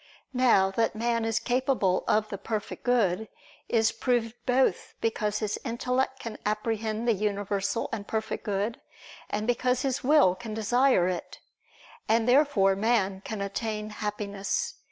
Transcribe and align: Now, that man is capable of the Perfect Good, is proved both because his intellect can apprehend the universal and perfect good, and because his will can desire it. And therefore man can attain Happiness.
Now, 0.33 0.71
that 0.71 0.95
man 0.95 1.25
is 1.25 1.37
capable 1.37 2.03
of 2.07 2.29
the 2.29 2.39
Perfect 2.39 2.83
Good, 2.83 3.27
is 3.69 3.91
proved 3.91 4.33
both 4.47 4.95
because 4.99 5.37
his 5.37 5.59
intellect 5.63 6.19
can 6.21 6.39
apprehend 6.43 7.07
the 7.07 7.13
universal 7.13 7.87
and 7.93 8.07
perfect 8.07 8.43
good, 8.43 8.81
and 9.29 9.45
because 9.45 9.83
his 9.83 10.03
will 10.03 10.33
can 10.33 10.55
desire 10.55 11.07
it. 11.07 11.37
And 12.09 12.27
therefore 12.27 12.75
man 12.75 13.21
can 13.23 13.41
attain 13.41 13.91
Happiness. 13.91 14.73